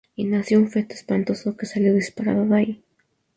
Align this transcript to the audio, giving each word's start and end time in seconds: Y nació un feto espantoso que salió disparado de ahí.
Y 0.15 0.23
nació 0.23 0.57
un 0.57 0.71
feto 0.71 0.95
espantoso 0.95 1.55
que 1.55 1.67
salió 1.67 1.93
disparado 1.93 2.43
de 2.47 2.57
ahí. 2.57 2.83